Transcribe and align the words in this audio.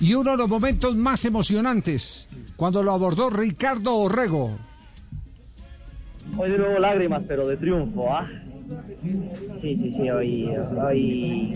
Y 0.00 0.14
uno 0.14 0.30
de 0.30 0.36
los 0.36 0.48
momentos 0.48 0.94
más 0.94 1.24
emocionantes, 1.24 2.28
cuando 2.56 2.84
lo 2.84 2.92
abordó 2.92 3.30
Ricardo 3.30 3.96
Orrego. 3.96 4.56
Hoy 6.36 6.50
nuevo 6.50 6.78
lágrimas, 6.78 7.22
pero 7.26 7.48
de 7.48 7.56
triunfo, 7.56 8.12
¿ah? 8.12 8.28
Sí, 9.60 9.76
sí, 9.76 9.90
sí, 9.90 10.08
hoy, 10.08 10.50
hoy 10.80 11.52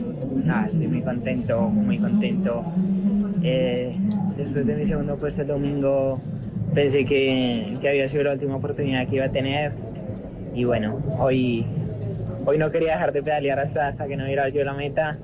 ah, 0.49 0.67
estoy 0.69 0.89
muy 0.89 1.03
contento, 1.03 1.61
muy 1.69 1.99
contento. 1.99 2.65
Eh, 3.45 3.95
después 4.37 4.67
de 4.67 4.75
mi 4.75 4.87
segundo 4.87 5.17
puesto 5.17 5.43
el 5.43 5.49
domingo 5.49 6.21
pensé 6.75 7.05
que, 7.05 7.77
que 7.81 7.89
había 7.89 8.09
sido 8.09 8.25
la 8.25 8.33
última 8.33 8.57
oportunidad 8.57 9.07
que 9.09 9.17
iba 9.17 9.27
a 9.27 9.31
tener 9.31 9.73
y 10.55 10.65
bueno, 10.65 11.01
hoy, 11.19 11.65
hoy 12.45 12.59
no 12.59 12.71
quería 12.71 12.95
dejar 12.95 13.13
de 13.13 13.23
pedalear 13.23 13.61
hasta, 13.61 13.89
hasta 13.89 14.07
que 14.07 14.17
no 14.17 14.25
hubiera 14.25 14.49
yo 14.49 14.65
la 14.65 14.73
meta 14.73 15.19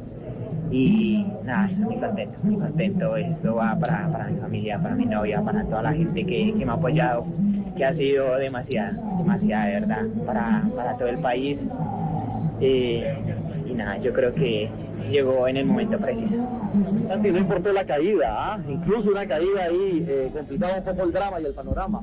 y 0.71 1.25
nada, 1.45 1.69
estoy 1.69 1.85
muy 1.85 1.97
contento, 1.97 2.39
muy 2.43 2.57
contento. 2.57 3.17
Esto 3.17 3.55
va 3.57 3.77
para, 3.79 4.09
para 4.09 4.29
mi 4.29 4.39
familia, 4.39 4.79
para 4.79 4.95
mi 4.95 5.07
novia, 5.07 5.41
para 5.41 5.65
toda 5.65 5.83
la 5.83 5.93
gente 5.93 6.25
que, 6.25 6.55
que 6.57 6.65
me 6.65 6.73
ha 6.73 6.75
apoyado, 6.75 7.27
que 7.77 7.85
ha 7.85 7.93
sido 7.93 8.37
demasiada, 8.37 8.93
demasiada 9.19 9.67
de 9.67 9.73
verdad, 9.81 10.07
para, 10.27 10.65
para 10.77 10.97
todo 10.97 11.09
el 11.09 11.19
país. 11.19 11.59
Eh, 12.61 13.15
y 13.67 13.73
nada, 13.73 13.97
yo 13.99 14.13
creo 14.13 14.33
que 14.35 14.69
llegó 15.11 15.49
en 15.49 15.57
el 15.57 15.67
momento 15.67 15.99
preciso. 15.99 16.37
Santi, 17.09 17.31
no 17.31 17.39
importó 17.39 17.73
la 17.73 17.85
caída, 17.85 18.55
¿ah? 18.55 18.61
incluso 18.69 19.11
una 19.11 19.27
caída 19.27 19.65
ahí 19.65 20.05
eh, 20.07 20.31
complicaba 20.33 20.79
un 20.79 20.85
poco 20.85 21.03
el 21.05 21.13
drama 21.13 21.41
y 21.41 21.45
el 21.47 21.55
panorama. 21.55 22.03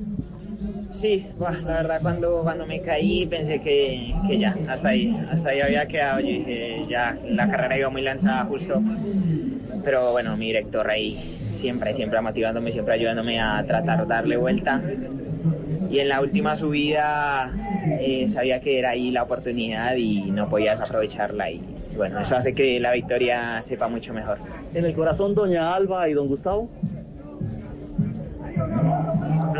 Sí, 0.94 1.28
buah, 1.38 1.62
la 1.62 1.74
verdad 1.74 2.00
cuando, 2.02 2.42
cuando 2.44 2.66
me 2.66 2.82
caí 2.82 3.26
pensé 3.26 3.60
que, 3.60 4.16
que 4.28 4.40
ya, 4.40 4.56
hasta 4.70 4.90
ahí, 4.90 5.16
hasta 5.30 5.50
ahí 5.50 5.62
había 5.62 5.86
quedado. 5.86 6.20
Dije, 6.20 6.86
ya 6.88 7.18
la 7.28 7.50
carrera 7.50 7.78
iba 7.78 7.90
muy 7.90 8.02
lanzada 8.02 8.46
justo. 8.46 8.82
Pero 9.84 10.12
bueno, 10.14 10.36
mi 10.38 10.48
director 10.48 10.90
ahí 10.90 11.16
siempre, 11.58 11.94
siempre 11.94 12.22
motivándome, 12.22 12.72
siempre 12.72 12.96
ayudándome 12.96 13.40
a 13.40 13.64
tratar 13.66 14.02
de 14.02 14.06
darle 14.08 14.38
vuelta. 14.38 14.82
Y 15.90 16.00
en 16.00 16.10
la 16.10 16.22
última 16.22 16.56
subida 16.56 17.52
eh, 18.00 18.28
sabía 18.30 18.60
que 18.60 18.80
era 18.80 18.92
ahí 18.92 19.12
la 19.12 19.24
oportunidad 19.24 19.96
y 19.96 20.32
no 20.32 20.50
podía 20.50 20.72
desaprovecharla. 20.72 21.52
Y 21.52 21.62
bueno, 21.96 22.20
eso 22.20 22.36
hace 22.36 22.54
que 22.54 22.80
la 22.80 22.92
victoria 22.92 23.62
sepa 23.64 23.88
mucho 23.88 24.14
mejor. 24.14 24.40
En 24.74 24.86
el 24.86 24.94
corazón, 24.94 25.36
doña 25.36 25.74
Alba 25.74 26.10
y 26.10 26.14
don 26.14 26.28
Gustavo. 26.28 26.70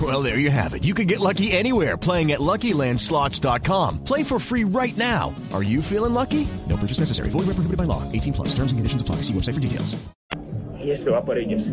Well, 0.00 0.22
there 0.22 0.38
you 0.38 0.50
have 0.52 0.74
it. 0.74 0.84
You 0.84 0.94
can 0.94 1.08
get 1.08 1.18
lucky 1.18 1.50
anywhere 1.50 1.96
playing 1.96 2.30
at 2.30 2.38
LuckyLandSlots.com. 2.38 4.04
Play 4.04 4.22
for 4.22 4.38
free 4.38 4.62
right 4.64 4.96
now. 4.96 5.34
Are 5.52 5.64
you 5.64 5.82
feeling 5.82 6.14
lucky? 6.14 6.46
No 6.68 6.76
purchase 6.76 7.00
necessary. 7.00 7.30
Void 7.30 7.46
where 7.50 7.58
prohibited 7.58 7.76
by 7.76 7.84
law. 7.84 8.02
18 8.12 8.32
plus. 8.32 8.54
Terms 8.54 8.70
and 8.70 8.78
conditions 8.78 9.02
apply. 9.02 9.16
See 9.16 9.34
website 9.34 9.54
for 9.54 9.60
details. 9.60 9.96
y 10.82 10.90
esto 10.90 11.12
va 11.12 11.24
por 11.24 11.38
ellos. 11.38 11.70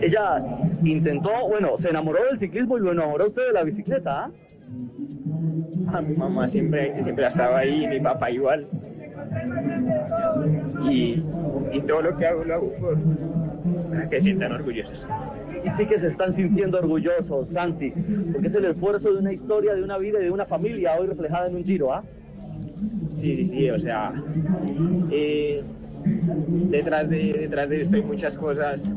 Ella 0.00 0.42
intentó, 0.82 1.30
bueno, 1.48 1.76
se 1.78 1.90
enamoró 1.90 2.24
del 2.24 2.38
ciclismo 2.38 2.76
y 2.76 2.80
lo 2.80 2.92
enamoró 2.92 3.28
usted 3.28 3.46
de 3.46 3.52
la 3.52 3.62
bicicleta, 3.62 4.24
¿ah? 4.24 4.30
A 5.94 6.00
mi 6.00 6.16
mamá 6.16 6.48
siempre, 6.48 7.02
siempre 7.02 7.26
estaba 7.26 7.58
ahí, 7.58 7.86
mi 7.86 8.00
papá 8.00 8.30
igual. 8.30 8.66
Y, 10.90 11.22
y 11.72 11.80
todo 11.86 12.02
lo 12.02 12.16
que 12.16 12.26
hago 12.26 12.44
lo 12.44 12.54
hago 12.54 12.72
por, 12.80 12.98
para 12.98 13.51
que 14.10 14.16
se 14.16 14.22
sientan 14.22 14.52
orgullosos. 14.52 15.06
Y 15.64 15.70
sí 15.76 15.86
que 15.86 15.98
se 15.98 16.08
están 16.08 16.32
sintiendo 16.32 16.78
orgullosos, 16.78 17.48
Santi, 17.50 17.92
porque 18.32 18.48
es 18.48 18.54
el 18.54 18.64
esfuerzo 18.64 19.12
de 19.12 19.18
una 19.18 19.32
historia, 19.32 19.74
de 19.74 19.82
una 19.82 19.98
vida 19.98 20.20
y 20.20 20.24
de 20.24 20.30
una 20.30 20.44
familia 20.44 20.94
hoy 20.98 21.06
reflejada 21.06 21.46
en 21.48 21.56
un 21.56 21.64
giro, 21.64 21.92
¿ah? 21.92 22.02
Sí, 23.14 23.36
sí, 23.36 23.44
sí, 23.46 23.70
o 23.70 23.78
sea, 23.78 24.12
eh, 25.10 25.62
detrás, 26.70 27.08
de, 27.08 27.32
detrás 27.40 27.68
de 27.68 27.80
esto 27.80 27.96
hay 27.96 28.02
muchas 28.02 28.36
cosas 28.36 28.92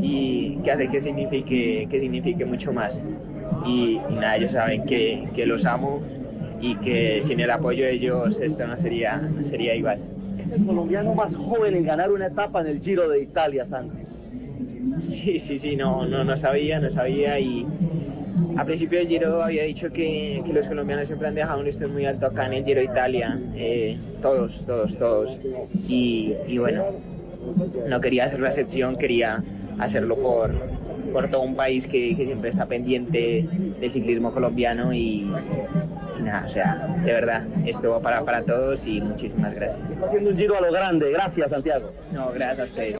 y 0.00 0.56
que 0.64 0.70
hace 0.72 0.88
que 0.88 1.00
signifique, 1.00 1.86
que 1.88 2.00
signifique 2.00 2.44
mucho 2.44 2.72
más. 2.72 3.02
Y, 3.64 4.00
y 4.08 4.14
nada, 4.14 4.36
ellos 4.36 4.52
saben 4.52 4.84
que, 4.86 5.28
que 5.34 5.46
los 5.46 5.64
amo 5.64 6.00
y 6.60 6.74
que 6.76 7.20
sin 7.22 7.40
el 7.40 7.50
apoyo 7.50 7.84
de 7.84 7.92
ellos 7.92 8.38
esto 8.40 8.66
no 8.66 8.76
sería, 8.76 9.16
no 9.18 9.44
sería 9.44 9.74
igual. 9.74 9.98
Es 10.38 10.50
el 10.52 10.64
colombiano 10.64 11.14
más 11.14 11.34
joven 11.36 11.74
en 11.76 11.84
ganar 11.84 12.10
una 12.10 12.26
etapa 12.26 12.60
en 12.62 12.68
el 12.68 12.80
Giro 12.80 13.08
de 13.08 13.22
Italia, 13.22 13.66
Santi. 13.66 13.99
Sí, 15.00 15.38
sí, 15.38 15.58
sí, 15.58 15.76
no, 15.76 16.06
no, 16.06 16.24
no 16.24 16.36
sabía, 16.36 16.80
no 16.80 16.90
sabía 16.90 17.38
y 17.38 17.66
a 18.56 18.64
principio 18.64 18.98
del 18.98 19.08
Giro 19.08 19.42
había 19.42 19.64
dicho 19.64 19.90
que, 19.90 20.40
que 20.44 20.52
los 20.52 20.68
colombianos 20.68 21.06
siempre 21.06 21.28
han 21.28 21.34
dejado 21.34 21.60
un 21.60 21.66
listón 21.66 21.92
muy 21.92 22.04
alto 22.06 22.26
acá 22.26 22.46
en 22.46 22.54
el 22.54 22.64
Giro 22.64 22.82
Italia, 22.82 23.38
eh, 23.54 23.98
todos, 24.20 24.64
todos, 24.66 24.96
todos. 24.98 25.38
Y, 25.88 26.34
y 26.46 26.58
bueno, 26.58 26.84
no 27.88 28.00
quería 28.00 28.26
hacer 28.26 28.40
la 28.40 28.48
excepción, 28.48 28.96
quería 28.96 29.42
hacerlo 29.78 30.16
por, 30.16 30.52
por 31.12 31.28
todo 31.30 31.42
un 31.42 31.54
país 31.54 31.86
que, 31.86 32.14
que 32.16 32.26
siempre 32.26 32.50
está 32.50 32.66
pendiente 32.66 33.46
del 33.80 33.92
ciclismo 33.92 34.32
colombiano 34.32 34.92
y, 34.92 35.30
nada, 36.22 36.46
o 36.46 36.50
sea, 36.50 36.96
de 37.04 37.12
verdad, 37.12 37.44
esto 37.66 37.90
va 37.90 38.00
para, 38.00 38.20
para 38.20 38.42
todos 38.42 38.86
y 38.86 39.00
muchísimas 39.00 39.54
gracias. 39.54 39.80
Haciendo 40.04 40.30
un 40.30 40.36
Giro 40.36 40.56
a 40.56 40.60
lo 40.60 40.72
grande. 40.72 41.10
Gracias, 41.10 41.50
Santiago. 41.50 41.92
No, 42.12 42.30
gracias 42.32 42.60
a 42.60 42.64
ustedes. 42.64 42.99